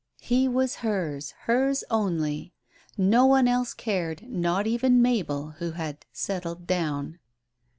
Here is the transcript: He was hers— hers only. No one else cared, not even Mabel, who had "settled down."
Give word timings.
He 0.23 0.47
was 0.47 0.77
hers— 0.77 1.35
hers 1.43 1.83
only. 1.91 2.53
No 2.97 3.27
one 3.27 3.47
else 3.47 3.75
cared, 3.75 4.27
not 4.27 4.65
even 4.65 4.99
Mabel, 4.99 5.51
who 5.59 5.73
had 5.73 6.07
"settled 6.11 6.65
down." 6.65 7.19